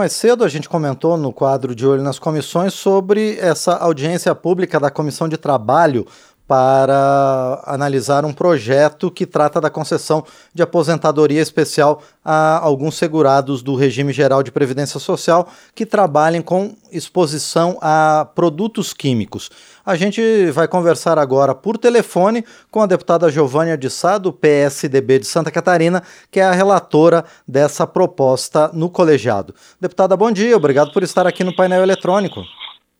mais 0.00 0.14
cedo 0.14 0.44
a 0.44 0.48
gente 0.48 0.66
comentou 0.66 1.18
no 1.18 1.30
quadro 1.30 1.74
de 1.74 1.86
Olho 1.86 2.02
nas 2.02 2.18
Comissões 2.18 2.72
sobre 2.72 3.36
essa 3.38 3.76
audiência 3.76 4.34
pública 4.34 4.80
da 4.80 4.90
Comissão 4.90 5.28
de 5.28 5.36
Trabalho 5.36 6.06
para 6.50 7.62
analisar 7.64 8.24
um 8.24 8.32
projeto 8.32 9.08
que 9.08 9.24
trata 9.24 9.60
da 9.60 9.70
concessão 9.70 10.24
de 10.52 10.64
aposentadoria 10.64 11.40
especial 11.40 12.02
a 12.24 12.58
alguns 12.58 12.96
segurados 12.96 13.62
do 13.62 13.76
regime 13.76 14.12
geral 14.12 14.42
de 14.42 14.50
previdência 14.50 14.98
social 14.98 15.48
que 15.76 15.86
trabalhem 15.86 16.42
com 16.42 16.74
exposição 16.90 17.78
a 17.80 18.26
produtos 18.34 18.92
químicos. 18.92 19.48
A 19.86 19.94
gente 19.94 20.50
vai 20.50 20.66
conversar 20.66 21.20
agora 21.20 21.54
por 21.54 21.78
telefone 21.78 22.44
com 22.68 22.82
a 22.82 22.86
deputada 22.86 23.30
Giovânia 23.30 23.78
de 23.78 23.88
Sá, 23.88 24.18
do 24.18 24.32
PSDB 24.32 25.20
de 25.20 25.26
Santa 25.26 25.52
Catarina, 25.52 26.02
que 26.32 26.40
é 26.40 26.42
a 26.42 26.50
relatora 26.50 27.24
dessa 27.46 27.86
proposta 27.86 28.72
no 28.72 28.90
colegiado. 28.90 29.54
Deputada, 29.80 30.16
bom 30.16 30.32
dia, 30.32 30.56
obrigado 30.56 30.92
por 30.92 31.04
estar 31.04 31.28
aqui 31.28 31.44
no 31.44 31.54
painel 31.54 31.80
eletrônico. 31.80 32.44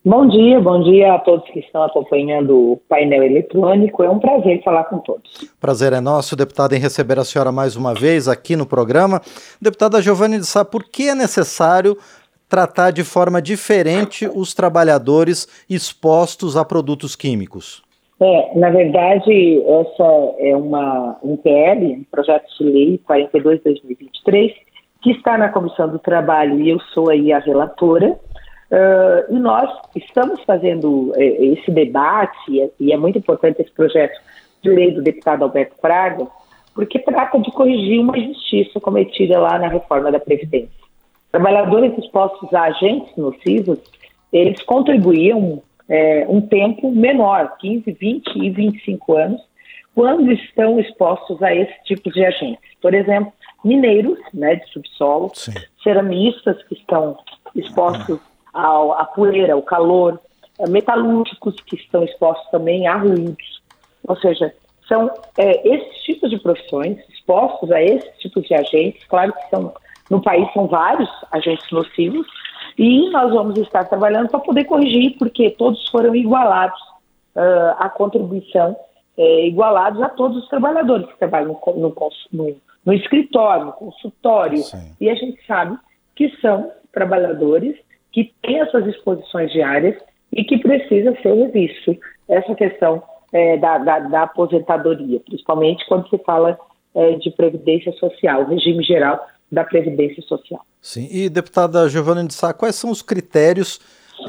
Bom 0.02 0.26
dia, 0.26 0.58
bom 0.58 0.82
dia 0.82 1.12
a 1.12 1.18
todos 1.18 1.46
que 1.50 1.60
estão 1.60 1.82
acompanhando 1.82 2.72
o 2.72 2.76
painel 2.88 3.22
eletrônico. 3.22 4.02
É 4.02 4.08
um 4.08 4.18
prazer 4.18 4.62
falar 4.62 4.84
com 4.84 4.98
todos. 4.98 5.52
Prazer 5.60 5.92
é 5.92 6.00
nosso, 6.00 6.34
deputada, 6.34 6.74
em 6.74 6.80
receber 6.80 7.18
a 7.18 7.24
senhora 7.24 7.52
mais 7.52 7.76
uma 7.76 7.92
vez 7.92 8.26
aqui 8.26 8.56
no 8.56 8.64
programa. 8.64 9.20
Deputada 9.60 10.00
Giovanni 10.00 10.38
de 10.38 10.46
Sá, 10.46 10.64
por 10.64 10.84
que 10.84 11.10
é 11.10 11.14
necessário 11.14 11.98
tratar 12.48 12.92
de 12.92 13.04
forma 13.04 13.42
diferente 13.42 14.26
os 14.34 14.54
trabalhadores 14.54 15.46
expostos 15.68 16.56
a 16.56 16.64
produtos 16.64 17.14
químicos? 17.14 17.82
É, 18.18 18.58
na 18.58 18.70
verdade, 18.70 19.62
essa 19.62 20.34
é 20.38 20.56
uma, 20.56 21.18
um 21.22 21.36
PL, 21.36 21.92
um 21.92 22.04
projeto 22.10 22.46
de 22.58 22.64
lei 22.64 23.00
42-2023, 23.06 24.54
que 25.02 25.10
está 25.10 25.36
na 25.36 25.50
Comissão 25.50 25.90
do 25.90 25.98
Trabalho 25.98 26.58
e 26.58 26.70
eu 26.70 26.80
sou 26.94 27.10
aí 27.10 27.34
a 27.34 27.38
relatora. 27.38 28.18
Uh, 28.70 29.34
e 29.34 29.38
nós 29.40 29.68
estamos 29.96 30.40
fazendo 30.44 31.10
uh, 31.10 31.14
esse 31.18 31.70
debate, 31.72 32.38
e 32.48 32.60
é, 32.60 32.70
e 32.78 32.92
é, 32.92 32.96
muito 32.96 33.18
importante 33.18 33.60
esse 33.60 33.72
projeto 33.72 34.16
de 34.62 34.70
lei 34.70 34.92
do 34.92 35.02
deputado 35.02 35.42
Alberto 35.42 35.74
Fraga, 35.80 36.26
porque 36.72 37.00
trata 37.00 37.40
de 37.40 37.50
corrigir 37.50 38.00
uma 38.00 38.16
injustiça 38.16 38.78
cometida 38.78 39.40
lá 39.40 39.58
na 39.58 39.66
reforma 39.66 40.12
da 40.12 40.20
Previdência. 40.20 40.70
Trabalhadores 41.32 41.98
expostos 41.98 42.52
a 42.54 42.62
agentes 42.62 43.16
nocivos, 43.16 43.80
eles 44.32 44.62
contribuíam 44.62 45.60
é, 45.88 46.24
um 46.28 46.40
tempo 46.40 46.92
menor, 46.92 47.56
15, 47.58 47.90
20 47.90 48.36
e 48.36 48.50
25 48.50 49.16
anos, 49.16 49.42
quando 49.96 50.30
estão 50.30 50.78
expostos 50.78 51.42
a 51.42 51.52
esse 51.52 51.74
tipo 51.84 52.08
de 52.12 52.24
agentes. 52.24 52.70
Por 52.80 52.94
exemplo, 52.94 53.32
mineiros 53.64 54.18
né, 54.32 54.54
de 54.54 54.68
subsolo, 54.70 55.32
Sim. 55.34 55.52
ceramistas 55.82 56.62
que 56.68 56.74
estão 56.74 57.18
expostos 57.56 58.20
ao, 58.52 58.92
à 58.92 59.04
poeira, 59.04 59.54
ao 59.54 59.62
calor, 59.62 60.20
é, 60.58 60.68
metalúrgicos 60.68 61.56
que 61.66 61.76
estão 61.76 62.02
expostos 62.02 62.48
também 62.50 62.86
a 62.86 62.96
ruídos. 62.96 63.62
Ou 64.06 64.16
seja, 64.16 64.52
são 64.88 65.10
é, 65.38 65.68
esses 65.68 66.02
tipos 66.02 66.30
de 66.30 66.38
profissões 66.38 66.98
expostos 67.08 67.70
a 67.70 67.80
esses 67.80 68.10
tipos 68.18 68.42
de 68.44 68.54
agentes, 68.54 69.04
claro 69.04 69.32
que 69.32 69.48
são, 69.50 69.72
no 70.10 70.20
país 70.20 70.52
são 70.52 70.66
vários 70.66 71.08
agentes 71.30 71.70
nocivos, 71.70 72.26
e 72.76 73.10
nós 73.10 73.32
vamos 73.32 73.58
estar 73.58 73.84
trabalhando 73.84 74.28
para 74.30 74.40
poder 74.40 74.64
corrigir, 74.64 75.16
porque 75.18 75.50
todos 75.50 75.88
foram 75.90 76.14
igualados 76.14 76.80
uh, 77.36 77.76
à 77.78 77.88
contribuição, 77.88 78.76
é, 79.16 79.46
igualados 79.46 80.00
a 80.02 80.08
todos 80.08 80.42
os 80.42 80.48
trabalhadores 80.48 81.06
que 81.06 81.18
trabalham 81.18 81.58
no, 81.66 81.72
no, 81.74 82.10
no, 82.32 82.56
no 82.84 82.92
escritório, 82.92 83.66
no 83.66 83.72
consultório, 83.72 84.58
Sim. 84.58 84.96
e 85.00 85.10
a 85.10 85.14
gente 85.14 85.44
sabe 85.46 85.76
que 86.16 86.34
são 86.40 86.70
trabalhadores 86.92 87.76
que 88.12 88.32
tem 88.42 88.60
essas 88.60 88.86
exposições 88.86 89.52
diárias 89.52 89.96
e 90.32 90.44
que 90.44 90.58
precisa 90.58 91.16
ser 91.22 91.34
revisto 91.34 91.96
essa 92.28 92.54
questão 92.54 93.02
é, 93.32 93.56
da, 93.56 93.78
da, 93.78 93.98
da, 94.00 94.22
aposentadoria, 94.22 95.20
principalmente 95.20 95.84
quando 95.86 96.08
se 96.08 96.18
fala 96.18 96.58
é, 96.94 97.12
de 97.12 97.30
previdência 97.30 97.92
social, 97.92 98.46
regime 98.46 98.82
geral 98.82 99.24
da 99.50 99.64
previdência 99.64 100.22
social. 100.22 100.60
Sim, 100.80 101.08
e 101.10 101.28
deputada 101.28 101.88
Giovanna 101.88 102.24
de 102.24 102.34
Sá, 102.34 102.52
quais 102.52 102.76
são 102.76 102.90
os 102.90 103.02
critérios 103.02 103.80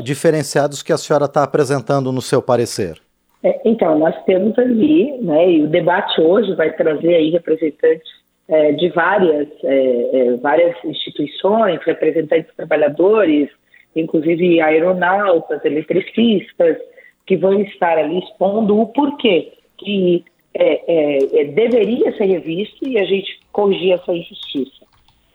diferenciados 0.04 0.82
que 0.82 0.94
a 0.94 0.98
senhora 0.98 1.26
está 1.26 1.44
apresentando 1.44 2.12
no 2.12 2.22
seu 2.22 2.42
parecer? 2.42 3.00
É, 3.44 3.60
então, 3.66 3.98
nós 3.98 4.16
temos 4.26 4.58
ali, 4.58 5.18
né, 5.22 5.52
e 5.52 5.64
o 5.64 5.68
debate 5.68 6.22
hoje 6.22 6.54
vai 6.56 6.72
trazer 6.74 7.16
aí 7.16 7.32
representantes 7.32 8.10
é, 8.48 8.72
de 8.74 8.90
várias, 8.90 9.48
é, 9.64 10.10
é, 10.14 10.36
várias 10.38 10.76
instituições, 10.84 11.80
representantes 11.84 12.54
trabalhadores, 12.56 13.50
inclusive 13.96 14.62
aeronautas, 14.62 15.64
eletricistas, 15.66 16.78
que 17.26 17.38
vão 17.38 17.62
estar 17.62 17.98
ali 17.98 18.20
expondo 18.20 18.80
o 18.80 18.88
porquê 18.88 19.54
que 19.78 20.24
é, 20.54 20.82
é, 20.86 21.42
é, 21.42 21.46
deveria 21.46 22.16
ser 22.18 22.26
revisto 22.26 22.88
e 22.88 23.00
a 23.00 23.06
gente 23.06 23.40
corrigir 23.52 23.94
essa 23.94 24.14
injustiça. 24.14 24.86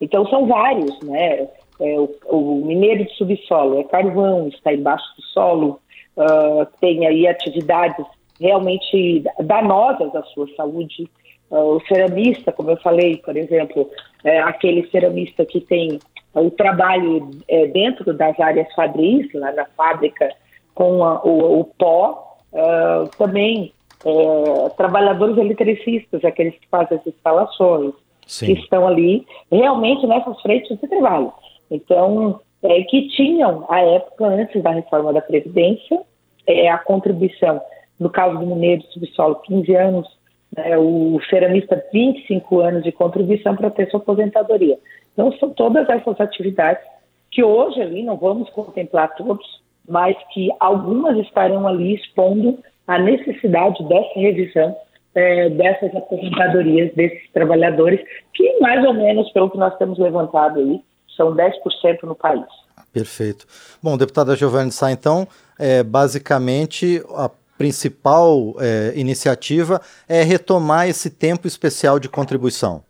Então 0.00 0.27
são 0.28 0.47
vários, 0.47 0.99
né? 1.00 1.49
É, 1.81 1.99
o, 1.99 2.11
o, 2.28 2.65
mineiro 2.67 3.05
de 3.05 3.15
subsolo 3.17 3.81
é 3.81 3.84
carvão, 3.84 4.49
está 4.49 4.73
embaixo 4.73 5.05
do 5.17 5.23
solo, 5.23 5.81
uh, 6.17 6.67
tem 6.81 7.06
aí 7.06 7.27
atividades 7.27 8.05
realmente 8.41 9.23
danosas 9.41 10.15
à 10.15 10.23
sua 10.25 10.47
saúde. 10.56 11.09
Uh, 11.50 11.77
o 11.77 11.81
ceramista, 11.87 12.50
como 12.53 12.71
eu 12.71 12.77
falei, 12.78 13.19
por 13.19 13.37
exemplo, 13.37 13.91
é 14.25 14.38
aquele 14.41 14.88
ceramista 14.88 15.44
que 15.44 15.61
tem 15.61 15.99
o 16.41 16.50
trabalho 16.50 17.30
é, 17.48 17.66
dentro 17.69 18.12
das 18.12 18.38
áreas 18.38 18.72
fabris, 18.74 19.32
lá 19.34 19.52
na 19.52 19.64
fábrica, 19.76 20.28
com 20.74 21.02
a, 21.02 21.22
o, 21.24 21.60
o, 21.60 21.64
pó, 21.64 22.36
uh, 22.52 23.08
também 23.16 23.72
é, 24.04 24.69
trabalhadores 24.76 25.38
eletricistas, 25.38 26.25
aqueles 26.25 26.54
que 26.58 26.69
fazem 26.69 26.98
as 26.98 27.06
instalações, 27.06 27.94
Sim. 28.26 28.46
que 28.46 28.52
estão 28.60 28.86
ali 28.86 29.26
realmente 29.50 30.06
nessas 30.06 30.41
frentes 30.42 30.78
de 30.78 30.86
trabalho. 30.86 31.32
Então, 31.70 32.41
é, 32.62 32.82
que 32.82 33.08
tinham, 33.08 33.64
à 33.69 33.80
época, 33.80 34.26
antes 34.26 34.62
da 34.62 34.70
reforma 34.70 35.12
da 35.12 35.22
Previdência, 35.22 36.00
é, 36.46 36.69
a 36.69 36.78
contribuição, 36.78 37.60
no 37.98 38.10
caso 38.10 38.38
do 38.38 38.46
mineiro 38.46 38.82
de 38.82 38.92
subsolo, 38.92 39.36
15 39.36 39.75
anos, 39.75 40.08
né, 40.54 40.76
o 40.76 41.19
ceramista, 41.30 41.82
25 41.92 42.60
anos 42.60 42.82
de 42.82 42.92
contribuição 42.92 43.56
para 43.56 43.70
ter 43.70 43.91
sua 43.91 44.00
aposentadoria. 44.00 44.78
Então, 45.16 45.32
são 45.38 45.49
todas 45.50 45.88
essas 45.88 46.21
atividades 46.21 46.84
que 47.32 47.43
hoje 47.43 47.81
ali 47.81 48.03
não 48.03 48.19
vamos 48.19 48.50
contemplar 48.50 49.15
todos, 49.16 49.47
mas 49.88 50.15
que 50.34 50.50
algumas 50.60 51.16
estarão 51.16 51.66
ali 51.66 51.94
expondo 51.94 52.59
a 52.87 52.99
necessidade 52.99 53.82
dessa 53.88 54.21
revisão 54.21 54.76
é, 55.15 55.49
dessas 55.49 55.97
aposentadorias 55.97 56.94
desses 56.94 57.31
trabalhadores, 57.32 57.99
que 58.34 58.60
mais 58.60 58.87
ou 58.87 58.93
menos, 58.93 59.32
pelo 59.32 59.50
que 59.50 59.56
nós 59.56 59.75
temos 59.78 59.99
levantado 59.99 60.60
aí, 60.60 60.81
são 61.16 61.34
10% 61.34 62.03
no 62.03 62.15
país. 62.15 62.44
Perfeito. 62.93 63.47
Bom, 63.82 63.97
deputada 63.97 64.37
Giovanni 64.37 64.71
Sá, 64.71 64.93
então, 64.93 65.26
é, 65.59 65.82
basicamente 65.82 67.03
a 67.15 67.31
principal 67.56 68.55
é, 68.60 68.93
iniciativa 68.94 69.81
é 70.06 70.22
retomar 70.22 70.87
esse 70.87 71.09
tempo 71.09 71.47
especial 71.47 71.99
de 71.99 72.09
contribuição. 72.09 72.82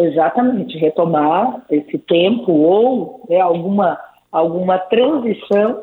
Exatamente, 0.00 0.78
retomar 0.78 1.62
esse 1.68 1.98
tempo 1.98 2.50
ou 2.52 3.20
né, 3.28 3.38
alguma, 3.38 3.98
alguma 4.32 4.78
transição 4.78 5.82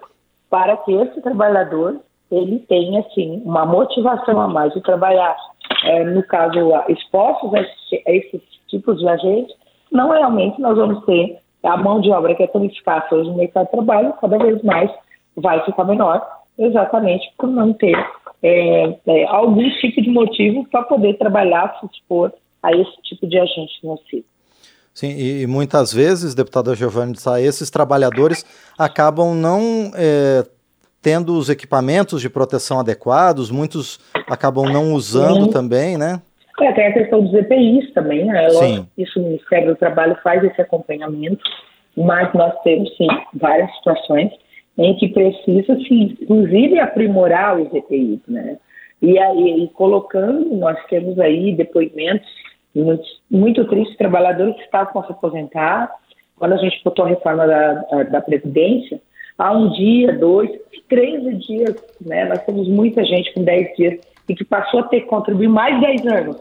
para 0.49 0.75
que 0.77 0.91
esse 0.93 1.21
trabalhador 1.21 1.99
ele 2.31 2.59
tenha 2.67 3.01
assim 3.01 3.41
uma 3.45 3.65
motivação 3.65 4.41
a 4.41 4.47
mais 4.47 4.73
de 4.73 4.81
trabalhar. 4.81 5.35
É, 5.83 6.03
no 6.03 6.23
caso, 6.23 6.57
expostos 6.89 7.53
a, 7.53 7.59
a 7.59 8.11
esses 8.11 8.41
tipos 8.67 8.97
de 8.99 9.07
agentes, 9.07 9.55
não 9.91 10.09
realmente 10.09 10.59
nós 10.59 10.75
vamos 10.75 11.05
ter 11.05 11.39
a 11.63 11.77
mão 11.77 12.01
de 12.01 12.09
obra 12.11 12.33
que 12.33 12.43
é 12.43 12.47
tão 12.47 12.65
escassa 12.65 13.13
hoje 13.13 13.29
no 13.29 13.37
mercado 13.37 13.65
de 13.65 13.71
trabalho, 13.71 14.13
cada 14.19 14.37
vez 14.39 14.61
mais 14.63 14.89
vai 15.35 15.63
ficar 15.63 15.83
menor, 15.83 16.25
exatamente 16.57 17.31
por 17.37 17.47
não 17.47 17.71
ter 17.73 17.95
é, 18.41 18.97
é, 19.05 19.25
algum 19.25 19.69
tipo 19.79 20.01
de 20.01 20.09
motivo 20.09 20.67
para 20.69 20.83
poder 20.83 21.17
trabalhar, 21.17 21.77
se 21.79 21.85
expor 21.87 22.31
a 22.61 22.71
esse 22.71 23.01
tipo 23.03 23.27
de 23.27 23.37
agente 23.37 23.79
nocivo. 23.83 24.25
Sim, 24.93 25.15
e, 25.15 25.45
muitas 25.45 25.93
vezes, 25.93 26.33
deputada 26.33 26.73
Giovanni 26.73 27.13
de 27.13 27.21
Sá, 27.21 27.39
esses 27.39 27.69
trabalhadores 27.69 28.43
acabam 28.79 29.35
não 29.35 29.91
é, 29.95 30.43
tendo 31.01 31.37
os 31.37 31.49
equipamentos 31.49 32.19
de 32.19 32.29
proteção 32.29 32.79
adequados, 32.79 33.51
muitos 33.51 33.99
acabam 34.27 34.65
não 34.65 34.93
usando 34.93 35.45
sim. 35.45 35.51
também, 35.51 35.97
né? 35.97 36.19
É, 36.59 36.71
tem 36.73 36.87
a 36.87 36.93
questão 36.93 37.23
dos 37.23 37.33
EPIs 37.35 37.93
também, 37.93 38.25
né? 38.25 38.49
Sim. 38.49 38.87
Isso 38.97 39.19
o 39.19 39.23
Ministério 39.23 39.67
do 39.67 39.75
Trabalho 39.75 40.17
faz 40.23 40.43
esse 40.43 40.59
acompanhamento, 40.59 41.43
mas 41.95 42.33
nós 42.33 42.53
temos, 42.63 42.89
sim, 42.97 43.07
várias 43.35 43.71
situações 43.75 44.31
em 44.79 44.95
que 44.95 45.09
precisa-se, 45.09 45.93
inclusive, 45.93 46.79
aprimorar 46.79 47.59
os 47.59 47.71
EPIs, 47.71 48.19
né? 48.27 48.57
E 49.01 49.17
aí, 49.19 49.63
e 49.63 49.67
colocando, 49.69 50.55
nós 50.55 50.77
temos 50.87 51.19
aí 51.19 51.53
depoimentos 51.53 52.27
muito, 52.73 53.03
muito 53.29 53.65
tristes, 53.65 53.97
trabalhadores 53.97 54.55
que 54.55 54.63
estavam 54.63 55.01
a 55.01 55.05
se 55.05 55.11
aposentar 55.11 55.91
quando 56.37 56.53
a 56.53 56.57
gente 56.57 56.81
botou 56.83 57.05
a 57.05 57.09
reforma 57.09 57.47
da, 57.47 58.03
da 58.03 58.21
Previdência, 58.21 59.01
há 59.37 59.51
um 59.51 59.71
dia, 59.71 60.13
dois, 60.13 60.49
13 60.87 61.33
dias, 61.35 61.75
né? 62.01 62.25
Nós 62.25 62.43
temos 62.45 62.67
muita 62.67 63.03
gente 63.03 63.33
com 63.33 63.43
10 63.43 63.75
dias 63.75 63.99
e 64.29 64.35
que 64.35 64.43
passou 64.43 64.81
a 64.81 64.83
ter 64.83 65.01
que 65.01 65.07
contribuir 65.07 65.47
mais 65.47 65.79
10 65.81 66.05
anos. 66.05 66.37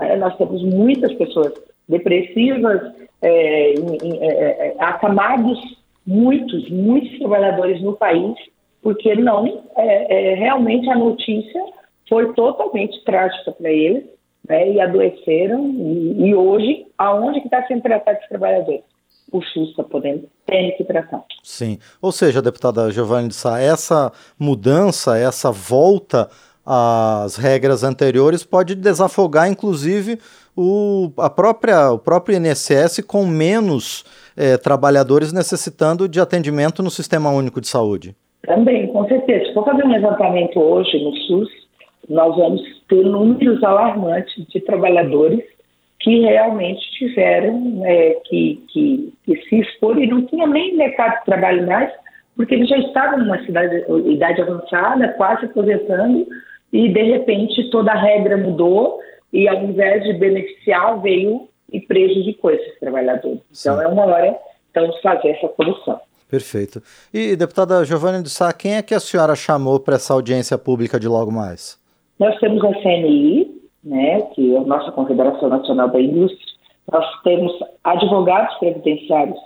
É, 0.00 0.16
nós 0.16 0.36
temos 0.36 0.62
muitas 0.62 1.12
pessoas 1.14 1.52
depressivas, 1.88 2.80
é, 3.22 3.72
é, 3.72 3.74
é, 4.20 4.68
é 4.68 4.76
acamados, 4.78 5.58
muitos, 6.06 6.68
muitos 6.70 7.18
trabalhadores 7.18 7.80
no 7.82 7.94
país, 7.94 8.34
porque 8.82 9.14
não, 9.16 9.62
é, 9.76 10.34
realmente 10.34 10.88
a 10.90 10.96
notícia 10.96 11.62
foi 12.08 12.32
totalmente 12.34 13.02
trágica 13.04 13.52
para 13.52 13.70
eles, 13.70 14.04
né, 14.48 14.72
e 14.72 14.80
adoeceram, 14.80 15.66
e, 15.66 16.28
e 16.28 16.34
hoje, 16.34 16.86
aonde 16.98 17.40
que 17.40 17.46
está 17.46 17.66
sendo 17.66 17.82
tratado 17.82 18.18
os 18.20 18.28
trabalhadores? 18.28 18.84
o 19.32 19.42
SUS 19.42 19.70
está 19.70 19.82
podendo, 19.82 20.28
tem 20.46 20.76
que 20.76 20.84
tratar. 20.84 21.24
Sim, 21.42 21.78
ou 22.00 22.12
seja, 22.12 22.40
deputada 22.40 22.90
Giovanni 22.92 23.28
de 23.28 23.34
Sá, 23.34 23.58
essa 23.58 24.12
mudança, 24.38 25.18
essa 25.18 25.50
volta 25.50 26.28
às 26.64 27.36
regras 27.36 27.82
anteriores 27.82 28.44
pode 28.44 28.74
desafogar, 28.74 29.50
inclusive, 29.50 30.18
o, 30.56 31.10
a 31.18 31.28
própria, 31.28 31.90
o 31.90 31.98
próprio 31.98 32.36
INSS 32.36 33.02
com 33.06 33.26
menos 33.26 34.04
é, 34.36 34.56
trabalhadores 34.56 35.32
necessitando 35.32 36.08
de 36.08 36.20
atendimento 36.20 36.82
no 36.82 36.90
Sistema 36.90 37.30
Único 37.30 37.60
de 37.60 37.66
Saúde. 37.66 38.14
Também, 38.46 38.86
com 38.88 39.06
certeza. 39.08 39.46
Se 39.46 39.54
for 39.54 39.64
fazer 39.64 39.84
um 39.84 39.90
levantamento 39.90 40.60
hoje 40.60 41.02
no 41.02 41.14
SUS, 41.16 41.48
nós 42.08 42.36
vamos 42.36 42.62
ter 42.88 43.04
números 43.04 43.62
alarmantes 43.62 44.46
de 44.48 44.60
trabalhadores 44.60 45.42
que 46.00 46.20
realmente 46.20 46.80
tiveram 46.92 47.80
é, 47.84 48.20
que, 48.26 48.62
que, 48.68 49.12
que, 49.24 49.36
se 49.48 49.60
expor 49.60 49.98
e 49.98 50.06
não 50.06 50.26
tinha 50.26 50.46
nem 50.46 50.76
mercado 50.76 51.18
de 51.20 51.24
trabalho 51.24 51.66
mais, 51.66 51.90
porque 52.36 52.54
eles 52.54 52.68
já 52.68 52.78
estavam 52.78 53.20
numa 53.20 53.42
cidade, 53.44 53.84
idade 54.06 54.42
avançada, 54.42 55.08
quase 55.16 55.46
aposentando, 55.46 56.26
e 56.72 56.88
de 56.92 57.02
repente 57.02 57.70
toda 57.70 57.92
a 57.92 58.00
regra 58.00 58.36
mudou 58.36 59.00
e 59.32 59.48
ao 59.48 59.64
invés 59.64 60.02
de 60.04 60.12
beneficiar, 60.12 61.00
veio 61.00 61.48
e 61.72 61.80
prejudicou 61.80 62.50
esses 62.50 62.78
trabalhadores. 62.78 63.40
Sim. 63.50 63.70
Então 63.70 63.82
é 63.82 63.88
uma 63.88 64.04
hora 64.04 64.36
então, 64.70 64.90
de 64.90 65.00
fazer 65.00 65.30
essa 65.30 65.50
solução. 65.56 66.00
Perfeito. 66.28 66.82
E, 67.12 67.36
deputada 67.36 67.84
Giovanna 67.84 68.22
de 68.22 68.28
Sá, 68.28 68.52
quem 68.52 68.74
é 68.74 68.82
que 68.82 68.94
a 68.94 69.00
senhora 69.00 69.36
chamou 69.36 69.78
para 69.78 69.94
essa 69.94 70.12
audiência 70.12 70.58
pública 70.58 70.98
de 70.98 71.06
logo 71.06 71.30
mais? 71.30 71.78
Nós 72.18 72.38
temos 72.38 72.64
a 72.64 72.72
CNI, 72.74 73.50
né, 73.82 74.22
que 74.34 74.54
é 74.54 74.58
a 74.58 74.64
nossa 74.64 74.92
Confederação 74.92 75.48
Nacional 75.48 75.88
da 75.88 76.00
Indústria, 76.00 76.54
nós 76.90 77.22
temos 77.22 77.52
advogados 77.82 78.54
previdenciários 78.58 79.38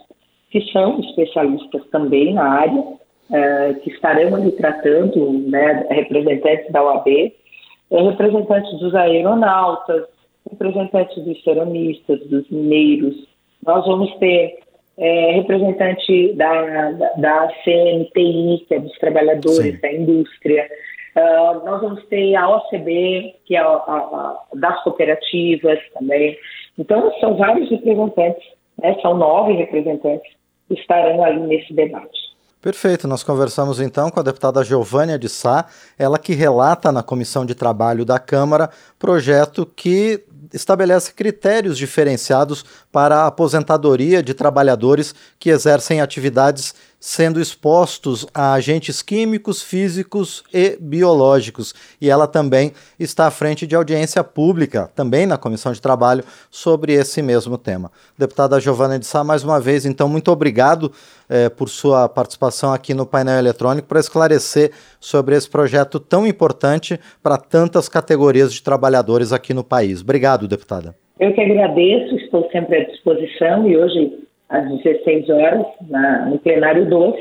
que 0.51 0.61
são 0.73 0.99
especialistas 1.01 1.83
também 1.91 2.35
na 2.35 2.49
área, 2.49 2.81
uh, 2.81 3.81
que 3.83 3.91
estarão 3.91 4.35
ali 4.35 4.53
tratando, 4.53 5.33
né, 5.49 5.87
representantes 5.91 6.71
da 6.73 6.83
OAB, 6.83 7.07
eh, 7.91 8.03
representantes 8.03 8.79
dos 8.81 8.95
aeronautas, 8.95 10.05
representantes 10.51 11.23
dos 11.25 11.43
ceramistas, 11.43 12.21
dos 12.29 12.49
mineiros. 12.51 13.15
Nós 13.65 13.85
vamos 13.87 14.15
ter 14.17 14.59
é, 14.97 15.33
representante 15.33 16.33
da, 16.35 16.91
da, 16.93 17.13
da 17.13 17.49
CNTI, 17.65 18.65
que 18.67 18.75
é 18.75 18.81
dos 18.81 18.99
trabalhadores 18.99 19.75
Sim. 19.75 19.81
da 19.81 19.93
indústria, 19.93 20.69
Uh, 21.19 21.65
nós 21.65 21.81
vamos 21.81 22.05
ter 22.07 22.37
a 22.37 22.49
OCB, 22.49 23.35
que 23.45 23.57
é 23.57 23.59
a, 23.59 23.67
a, 23.67 23.73
a, 23.73 24.37
das 24.55 24.81
cooperativas 24.85 25.81
também. 25.93 26.39
Então, 26.79 27.13
são 27.19 27.37
vários 27.37 27.69
representantes, 27.69 28.47
né? 28.81 28.97
são 29.03 29.17
nove 29.17 29.55
representantes 29.55 30.31
que 30.69 30.75
estarão 30.75 31.25
ali 31.25 31.41
nesse 31.41 31.75
debate. 31.75 32.29
Perfeito, 32.61 33.09
nós 33.09 33.25
conversamos 33.25 33.81
então 33.81 34.11
com 34.11 34.21
a 34.21 34.23
deputada 34.23 34.63
Giovânia 34.63 35.19
de 35.19 35.29
Sá, 35.29 35.67
ela 35.99 36.19
que 36.19 36.35
relata 36.35 36.93
na 36.93 37.03
Comissão 37.03 37.45
de 37.47 37.55
Trabalho 37.55 38.05
da 38.05 38.19
Câmara 38.19 38.71
projeto 38.99 39.65
que 39.65 40.25
estabelece 40.53 41.13
critérios 41.13 41.77
diferenciados 41.77 42.65
para 42.91 43.19
a 43.19 43.27
aposentadoria 43.27 44.23
de 44.23 44.35
trabalhadores 44.35 45.15
que 45.39 45.51
exercem 45.51 46.01
atividades 46.01 46.75
sendo 47.01 47.41
expostos 47.41 48.27
a 48.35 48.55
agentes 48.55 49.03
químicos, 49.03 49.63
físicos 49.63 50.43
e 50.53 50.77
biológicos. 50.81 51.75
E 52.01 52.11
ela 52.11 52.27
também 52.27 52.73
está 52.99 53.27
à 53.27 53.31
frente 53.31 53.67
de 53.67 53.75
audiência 53.75 54.25
pública, 54.25 54.91
também 54.95 55.27
na 55.27 55.39
Comissão 55.39 55.73
de 55.73 55.81
Trabalho, 55.81 56.25
sobre 56.51 56.93
esse 56.93 57.23
mesmo 57.23 57.57
tema. 57.57 57.91
Deputada 58.19 58.61
Giovana 58.61 58.99
de 58.99 59.07
Sá, 59.07 59.23
mais 59.23 59.45
uma 59.45 59.61
vez, 59.61 59.87
então, 59.87 60.09
muito 60.09 60.31
obrigado 60.31 60.91
eh, 61.29 61.49
por 61.49 61.69
sua 61.69 62.09
participação 62.09 62.73
aqui 62.73 62.95
no 62.95 63.07
painel 63.07 63.39
eletrônico 63.39 63.87
para 63.87 64.01
esclarecer 64.01 64.73
sobre 64.99 65.37
esse 65.37 65.49
projeto 65.49 66.01
tão 66.01 66.27
importante 66.27 66.99
para 67.23 67.37
tantas 67.37 67.89
categorias 67.89 68.53
de 68.53 68.63
trabalhadores 68.63 69.33
aqui 69.33 69.55
no 69.55 69.63
país. 69.63 70.03
Obrigado, 70.03 70.49
deputada. 70.49 70.95
Eu 71.21 71.33
que 71.33 71.41
agradeço, 71.41 72.15
estou 72.17 72.49
sempre 72.51 72.77
à 72.77 72.85
disposição 72.85 73.69
e 73.69 73.77
hoje 73.77 74.28
às 74.49 74.69
16 74.69 75.29
horas, 75.31 75.67
na, 75.89 76.27
no 76.27 76.39
plenário 76.39 76.89
12, 76.89 77.19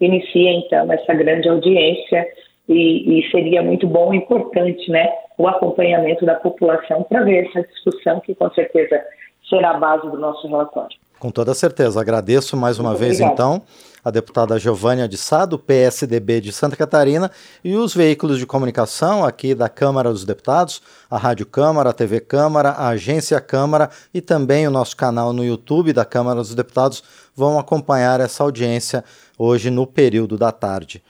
inicia 0.00 0.52
então 0.52 0.90
essa 0.92 1.14
grande 1.14 1.48
audiência 1.48 2.26
e, 2.68 3.18
e, 3.18 3.30
seria 3.30 3.62
muito 3.62 3.86
bom 3.86 4.12
e 4.12 4.18
importante 4.18 4.90
né, 4.90 5.08
o 5.38 5.48
acompanhamento 5.48 6.26
da 6.26 6.34
população 6.34 7.02
para 7.02 7.24
ver 7.24 7.46
essa 7.46 7.62
discussão 7.62 8.20
que 8.20 8.34
com 8.34 8.50
certeza 8.50 9.02
será 9.48 9.70
a 9.70 9.78
base 9.78 10.10
do 10.10 10.18
nosso 10.18 10.46
relatório. 10.46 10.97
Com 11.18 11.30
toda 11.30 11.52
certeza. 11.52 12.00
Agradeço 12.00 12.56
mais 12.56 12.78
uma 12.78 12.90
muito 12.90 13.00
vez, 13.00 13.16
obrigado. 13.16 13.32
então, 13.34 13.62
a 14.04 14.10
deputada 14.10 14.58
Giovânia 14.58 15.08
de 15.08 15.16
Sá, 15.16 15.44
do 15.44 15.58
PSDB 15.58 16.40
de 16.40 16.52
Santa 16.52 16.76
Catarina, 16.76 17.30
e 17.64 17.74
os 17.74 17.92
veículos 17.92 18.38
de 18.38 18.46
comunicação 18.46 19.24
aqui 19.24 19.54
da 19.54 19.68
Câmara 19.68 20.12
dos 20.12 20.24
Deputados, 20.24 20.80
a 21.10 21.18
Rádio 21.18 21.44
Câmara, 21.44 21.90
a 21.90 21.92
TV 21.92 22.20
Câmara, 22.20 22.70
a 22.70 22.88
Agência 22.88 23.40
Câmara 23.40 23.90
e 24.14 24.20
também 24.20 24.66
o 24.68 24.70
nosso 24.70 24.96
canal 24.96 25.32
no 25.32 25.44
YouTube 25.44 25.92
da 25.92 26.04
Câmara 26.04 26.40
dos 26.40 26.54
Deputados 26.54 27.02
vão 27.34 27.58
acompanhar 27.58 28.20
essa 28.20 28.44
audiência 28.44 29.04
hoje 29.36 29.70
no 29.70 29.86
período 29.86 30.38
da 30.38 30.52
tarde. 30.52 31.02